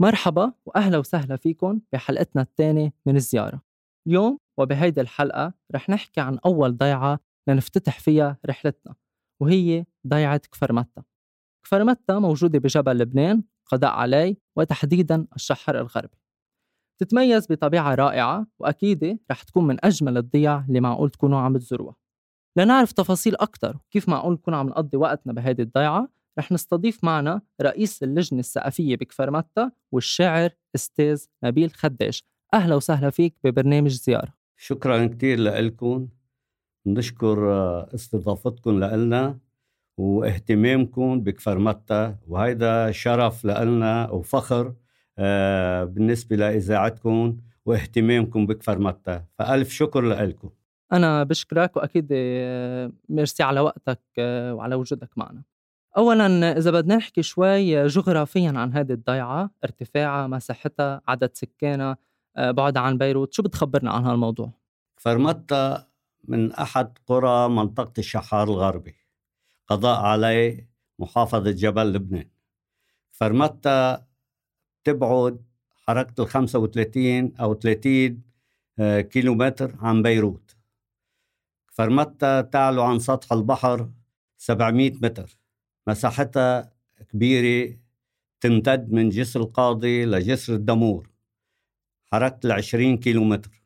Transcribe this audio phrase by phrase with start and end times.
[0.00, 3.62] مرحبا وأهلا وسهلا فيكم بحلقتنا الثانية من الزيارة.
[4.06, 8.94] اليوم وبهيدي الحلقة رح نحكي عن أول ضيعة لنفتتح فيها رحلتنا
[9.40, 11.02] وهي ضيعة كفرمتة
[11.64, 16.18] كفرمتة موجودة بجبل لبنان قضاء علي وتحديدا الشحر الغربي.
[17.00, 21.96] تتميز بطبيعة رائعة وأكيد رح تكون من أجمل الضيع اللي معقول تكونوا عم تزوروها.
[22.56, 26.08] لنعرف تفاصيل أكثر وكيف معقول نكون عم نقضي وقتنا بهيدي الضيعة
[26.40, 32.24] رح نستضيف معنا رئيس اللجنة الثقافية بكفرمتة والشاعر أستاذ نبيل خداش.
[32.54, 34.34] أهلا وسهلا فيك ببرنامج زيارة.
[34.56, 36.08] شكرا كثير لكم
[36.86, 37.38] نشكر
[37.94, 39.38] استضافتكم لنا
[39.98, 44.74] واهتمامكم بكفرمتة وهيدا شرف لنا وفخر
[45.18, 50.50] آه، بالنسبة لإذاعتكم واهتمامكم بكفرمتة فألف شكر لكم
[50.92, 55.42] أنا بشكرك وأكيد آه، ميرسي على وقتك آه، وعلى وجودك معنا.
[55.96, 61.96] اولا إذا بدنا نحكي شوي جغرافيا عن هذه الضيعة ارتفاعها مساحتها عدد سكانها
[62.36, 64.52] آه، بعدها عن بيروت شو بتخبرنا عن هالموضوع؟
[64.96, 65.86] فرمتا
[66.24, 68.94] من أحد قرى منطقة الشحار الغربي
[69.66, 72.28] قضاء عليه محافظة جبل لبنان.
[73.10, 74.06] فرمتا
[74.84, 75.44] تبعد
[75.86, 78.22] حركة ال 35 أو 30
[78.78, 80.56] آه، كيلومتر عن بيروت.
[81.72, 83.88] فرمتا تعلو عن سطح البحر
[84.38, 85.39] 700 متر.
[85.86, 86.72] مساحتها
[87.12, 87.76] كبيرة
[88.40, 91.10] تمتد من جسر القاضي لجسر الدمور.
[92.12, 93.62] حركة العشرين كيلو متر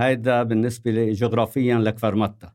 [0.00, 2.52] هيدا بالنسبة لي جغرافيا لكفرمتا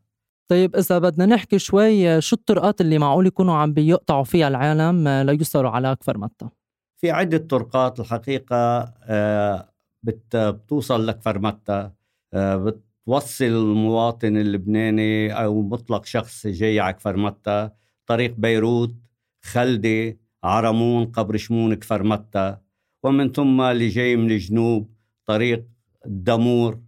[0.48, 5.70] طيب إذا بدنا نحكي شوي شو الطرقات اللي معقول يكونوا عم بيقطعوا فيها العالم ليوصلوا
[5.70, 6.50] على كفرمتا؟
[6.98, 9.70] في عدة طرقات الحقيقة آه،
[10.04, 11.92] بتوصل لكفرمتا
[12.34, 17.72] آه، بتوصل المواطن اللبناني أو مطلق شخص جاي على كفرمتا
[18.12, 18.94] طريق بيروت
[19.42, 22.58] خلدة عرمون قبر شمون كفرمتة
[23.04, 24.90] ومن ثم اللي جاي من الجنوب
[25.26, 25.66] طريق
[26.06, 26.80] الدمور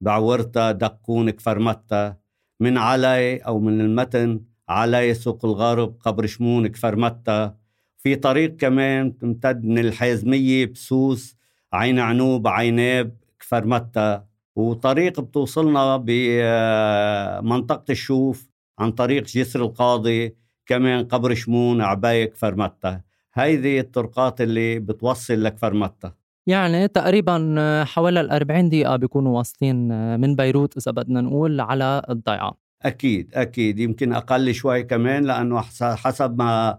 [0.00, 2.14] بعورتا دقون كفرمتة
[2.60, 7.52] من علي أو من المتن علي سوق الغرب قبر شمون كفرمتة
[7.98, 11.36] في طريق كمان تمتد من الحازمية بسوس
[11.72, 14.22] عين عنوب عيناب كفرمتة
[14.56, 18.48] وطريق بتوصلنا بمنطقة الشوف
[18.78, 20.40] عن طريق جسر القاضي.
[20.66, 23.00] كمان قبر شمون عباية فرمتة
[23.34, 26.12] هيدي الطرقات اللي بتوصل لكفرمتة
[26.46, 29.88] يعني تقريبا حوالي ال 40 دقيقة بيكونوا واصلين
[30.20, 32.56] من بيروت إذا بدنا نقول على الضيعة.
[32.82, 33.78] أكيد أكيد.
[33.78, 36.78] يمكن أقل شوي كمان لأنه حسب ما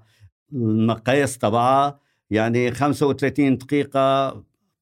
[0.54, 2.00] المقاييس تبعها
[2.30, 4.36] يعني 35 دقيقة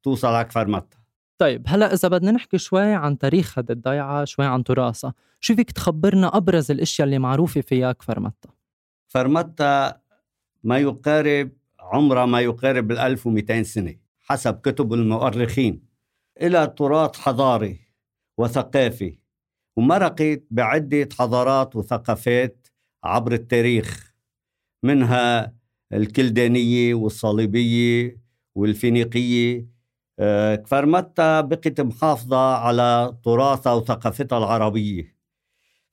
[0.03, 0.97] توصل على كفرمتة
[1.37, 5.71] طيب هلأ إذا بدنا نحكي شوي عن تاريخ هذه الضيعة شوي عن تراثها شو فيك
[5.71, 8.58] تخبرنا أبرز الأشياء اللي معروفة فيها كفرمتة
[9.09, 10.01] فرمتا
[10.63, 15.89] ما يقارب عمرها ما يقارب ال 1200 سنة حسب كتب المؤرخين.
[16.41, 17.79] إلى تراث حضاري
[18.37, 19.19] وثقافي
[19.77, 22.67] ومرقت بعدة حضارات وثقافات
[23.03, 24.13] عبر التاريخ
[24.83, 25.53] منها
[25.93, 28.17] الكلدانية والصليبية
[28.55, 29.67] والفينيقية.
[30.19, 35.15] آه، كفرمتا بقت محافظة على تراثها وثقافتها العربية.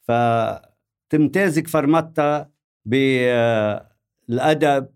[0.02, 2.50] فتمتاز كفرمتا
[4.26, 4.88] بالأدب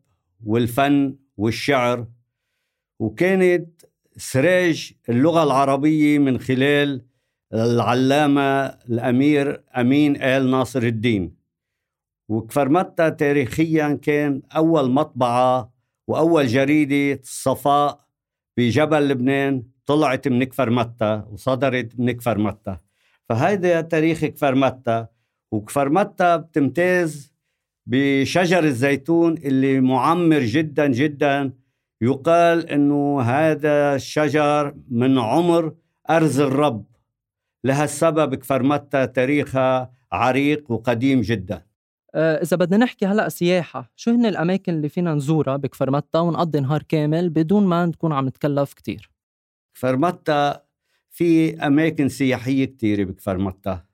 [0.47, 2.07] والفن والشعر.
[2.99, 3.83] وكانت
[4.17, 7.05] سراج اللغة العربية من خلال
[7.55, 11.41] العلامة الأمير أمين آل ناصر الدين.
[12.29, 15.73] وكفرمتا تاريخيا كان أول مطبعة
[16.09, 18.01] وأول جريدة صفاء
[18.57, 22.79] بجبل لبنان طلعت من كفرمتا وصدرت من كفرمتا
[23.29, 25.09] فهيدا تاريخ كفرمتا
[25.53, 27.30] وكفرمتا بتمتاز
[27.87, 31.53] بشجر الزيتون اللي معمر جدا جدا
[32.01, 35.75] يقال إنه هذا الشجر من عمر
[36.11, 36.85] أرز الرب.
[37.65, 41.63] لهالسبب كفرمتا تاريخها عريق وقديم جدا.
[42.15, 46.83] آه، إذا بدنا نحكي هلأ سياحة، شو هن الأماكن اللي فينا نزورها بكفرمتا ونقضي نهار
[46.83, 49.11] كامل بدون ما نكون عم نتكلف كتير؟
[49.75, 50.63] كفرمتا
[51.11, 53.85] في أماكن سياحية كتيرة بكفرمتا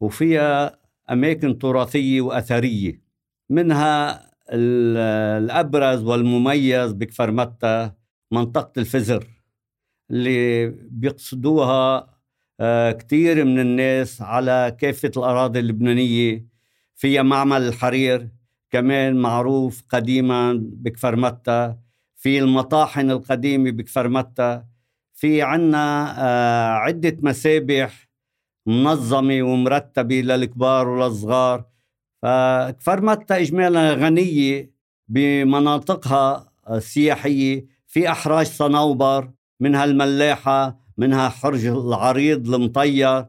[0.00, 0.78] وفيها
[1.10, 3.03] أماكن تراثية وأثرية.
[3.54, 4.20] منها
[4.50, 7.90] الأبرز والمميز بكفر متى
[8.30, 9.26] منطقة الفزر
[10.10, 12.14] اللي بيقصدوها
[12.60, 16.46] آه، كثير من الناس على كافة الأراضي اللبنانية.
[16.94, 18.28] فيها معمل الحرير
[18.70, 21.76] كمان معروف قديما بكفر متى.
[22.16, 24.62] في المطاحن القديمة بكفر متى.
[25.14, 28.08] في عنا آه، عدة مسابح
[28.66, 31.64] منظمة ومرتبة للكبار وللصغار.
[32.24, 34.70] فكفر متى إجمالا غنية
[35.08, 39.30] بمناطقها السياحية في أحراج صنوبر
[39.60, 43.26] منها الملاحة منها حرج العريض المطير.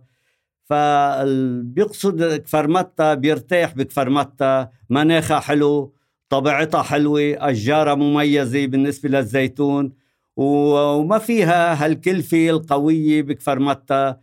[0.63, 5.93] فبيقصد كفرمتا بيرتاح بكفرمتا مناخها حلو
[6.29, 9.93] طبيعتها حلوة أشجارها مميزة بالنسبة للزيتون
[10.35, 14.19] وما فيها هالكلفة القوية بكفرمتا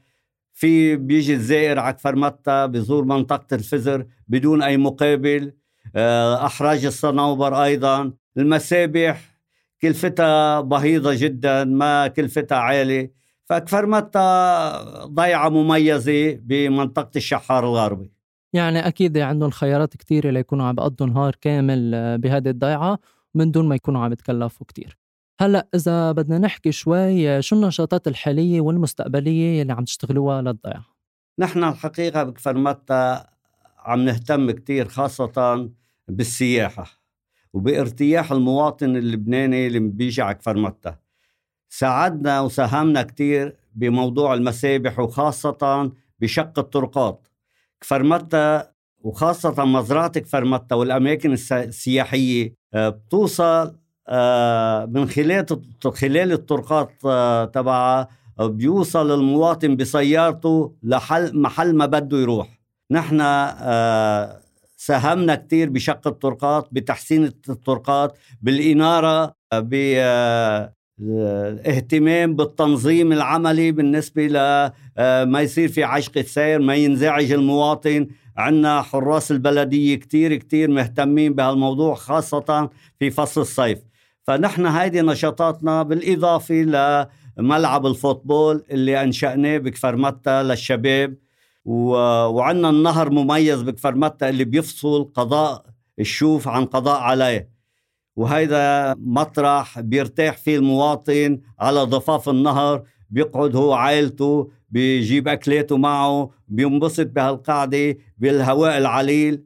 [0.52, 5.52] في بيجي الزائر على كفرمتا بزور منطقة الفزر بدون أي مقابل
[5.96, 8.12] آه، أحراج الصنوبر أيضا.
[8.37, 9.38] المسابح
[9.82, 13.12] كلفتها بهيضة جدا ما كلفتها عالية.
[13.44, 18.12] فكفرمتا ضيعة مميزة بمنطقة الشحار الغربي.
[18.52, 22.99] يعني أكيد عندهم خيارات كتيرة ليكونوا عم بقضوا نهار كامل آه، بهذه الضيعة
[23.34, 24.99] من دون ما يكونوا عم يتكلفوا كتير.
[25.40, 30.84] هلأ إذا بدنا نحكي شوي شو النشاطات الحالية والمستقبلية اللي عم تشتغلوها للضيعة؟
[31.38, 33.26] نحن الحقيقة بكفرمتا
[33.79, 35.70] عم نهتم كتير خاصة
[36.08, 37.02] بالسياحة
[37.52, 40.96] وبارتياح المواطن اللبناني اللي بيجي على كفرمتا
[41.69, 47.28] ساعدنا وساهمنا كتير بموضوع المسابح وخاصة بشق الطرقات
[47.81, 53.81] كفرمتا وخاصة مزرعة كفرمتا والأماكن السياحية آه، بتوصل
[54.88, 55.46] من خلال
[55.84, 58.08] خلال الطرقات آه، تبعها
[58.40, 62.49] بيوصل المواطن بسيارته لحل محل ما بده يروح.
[62.90, 63.19] نحن
[64.76, 69.34] ساهمنا كثير بشق الطرقات بتحسين الطرقات بالإنارة
[71.00, 78.06] الاهتمام بالتنظيم العملي بالنسبة لما آه، يصير في عشق سير ما ينزعج المواطن.
[78.37, 83.92] عندنا حراس البلدية كتير كتير مهتمين بهالموضوع خاصة في فصل الصيف.
[84.27, 86.55] فنحن هيدي نشاطاتنا بالإضافة
[87.39, 91.17] لملعب الفوتبول اللي أنشأناه بكفرمتا للشباب
[91.65, 95.65] وعندنا النهر مميز بكفرمتا اللي بيفصل قضاء
[95.99, 97.53] الشوف عن قضاء عليه.
[98.17, 107.07] وهيدا مطرح بيرتاح فيه المواطن على ضفاف النهر بيقعد هو عائلته بيجيب أكلاته معه بينبسط
[107.07, 109.45] بهالقعدة بالهواء العليل.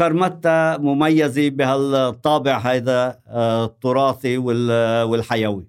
[0.00, 5.68] كفرمتا مميزة بهالطابع هيدا آه، التراثي والحيوي.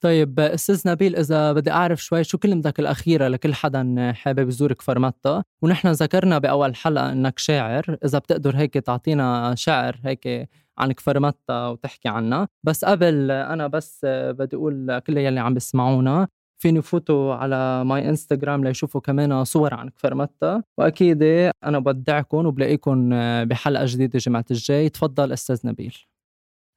[0.00, 5.42] طيب أستاذ نبيل إذا بدي أعرف شوي شو كلمتك الأخيرة لكل حدا حابب يزور كفرمتا
[5.62, 7.96] ونحن ذكرنا بأول حلقة إنك شاعر.
[8.04, 10.48] إذا بتقدر هيك تعطينا شعر هيك
[10.78, 12.48] عن كفرمتا وتحكي عنها.
[12.64, 16.28] بس قبل أنا بس بدي أقول لكل يلي عم بيسمعونا
[16.62, 21.22] فين يفوتوا على my Instagram ليشوفوا كمان صور عن كفرمتا وأكيد
[21.64, 23.10] أنا بدعكم وبلاقيكم
[23.44, 24.88] بحلقة جديدة جمعة الجاي.
[24.88, 25.96] تفضل أستاذ نبيل.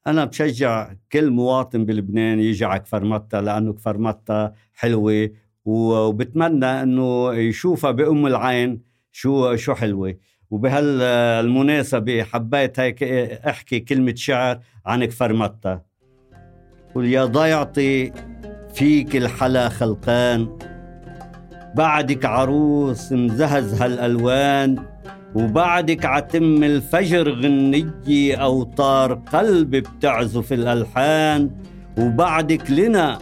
[0.07, 5.29] أنا بشجع كل مواطن بلبنان يجي على كفرمتا لأنه كفرمتا حلوة
[5.65, 8.81] وبتمنى إنه يشوفها بأم العين
[9.11, 10.17] شو شو حلوة.
[10.51, 15.81] وبهالمناسبة حبيت هيك أحكي كلمة شعر عن كفرمتا
[16.95, 18.13] قل يا ضيعتي
[18.75, 20.47] فيك الحلا خلقان.
[21.75, 24.77] بعدك عروس مزهز هالألوان
[25.35, 31.49] وبعدك عتم الفجر غنية أوتار قلب بتعزف الألحان.
[31.97, 33.19] وبعدك لنا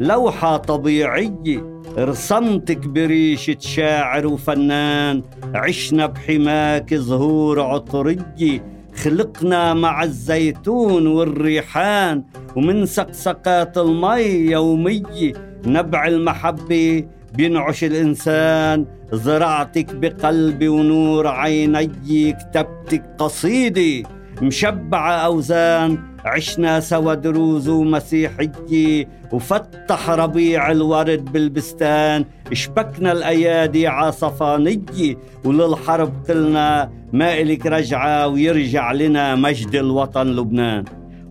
[0.00, 5.22] لوحة طبيعية رسمتك بريشة شاعر وفنان.
[5.54, 12.24] عشنا بحماك زهور عطرية خلقنا مع الزيتون والريحان
[12.56, 15.32] ومن سقسقات المي يومية
[15.66, 18.86] نبع المحبة بينعش الإنسان.
[19.12, 22.32] زرعتك بقلبي ونور عيني.
[22.32, 24.08] كتبتك قصيدة
[24.42, 36.90] مشبعة أوزان عشنا سوا دروز ومسيحية وفتح ربيع الورد بالبستان شبكنا الأيادي عصفانية وللحرب قلنا
[37.12, 40.84] ما إلك رجعة ويرجع لنا مجد الوطن لبنان.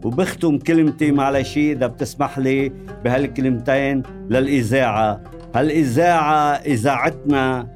[0.03, 2.71] وبختم كلمتي معلش إذا بتسمح لي
[3.03, 5.21] بهالكلمتين للإذاعة.
[5.55, 7.67] هالإذاعة إذاعتنا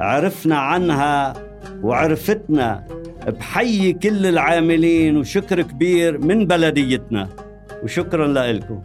[0.00, 1.34] عرفنا عنها
[1.82, 2.84] وعرفتنا
[3.26, 7.28] بحيي كل العاملين وشكر كبير من بلديتنا
[7.82, 8.82] وشكرا لكم